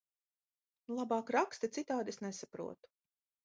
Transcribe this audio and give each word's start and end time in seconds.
Labāk 1.01 1.31
raksti, 1.37 1.71
citādi 1.77 2.15
es 2.17 2.21
nesaprotu! 2.27 2.95